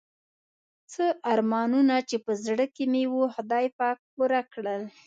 څه 0.91 1.05
ارمانونه 1.31 1.95
چې 2.09 2.17
په 2.25 2.31
زړه 2.45 2.65
کې 2.75 2.83
مې 2.91 3.03
وو 3.11 3.23
خدای 3.35 3.65
پاک 3.79 3.97
پوره 4.13 4.41
کړل. 4.53 4.81